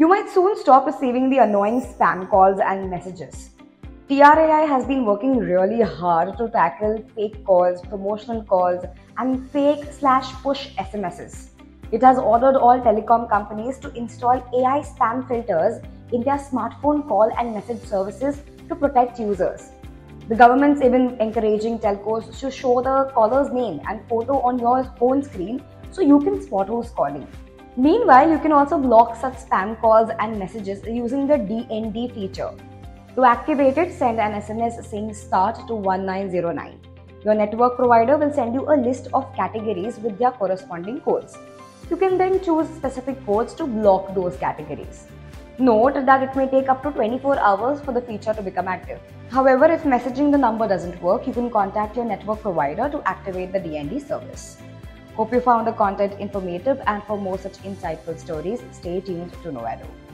[0.00, 3.50] You might soon stop receiving the annoying spam calls and messages.
[4.08, 8.82] TRAI has been working really hard to tackle fake calls, promotional calls,
[9.18, 11.50] and fake slash push SMSs.
[11.92, 15.82] It has ordered all telecom companies to install AI spam filters
[16.14, 18.40] in their smartphone call and message services
[18.70, 19.72] to protect users.
[20.30, 25.22] The government's even encouraging telcos to show the caller's name and photo on your phone
[25.22, 27.28] screen so you can spot who's calling.
[27.76, 32.50] Meanwhile, you can also block such spam calls and messages using the DND feature.
[33.14, 36.80] To activate it, send an SMS saying start to 1909.
[37.24, 41.38] Your network provider will send you a list of categories with their corresponding codes.
[41.90, 45.06] You can then choose specific codes to block those categories.
[45.58, 48.98] Note that it may take up to 24 hours for the feature to become active.
[49.30, 53.52] However, if messaging the number doesn't work, you can contact your network provider to activate
[53.52, 54.56] the DND service.
[55.20, 59.50] Hope you found the content informative and for more such insightful stories, stay tuned to
[59.52, 60.09] Knowello.